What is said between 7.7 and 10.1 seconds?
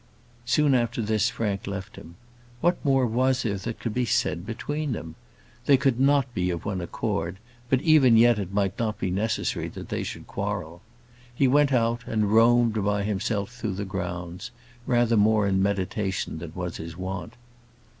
even yet it might not be necessary that they